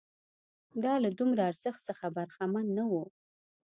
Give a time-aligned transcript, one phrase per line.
[0.83, 3.03] دا له دومره ارزښت څخه برخمن نه وو